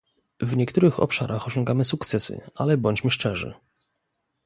[0.41, 3.53] W niektórych obszarach osiągamy sukcesy, ale bądźmy szczerzy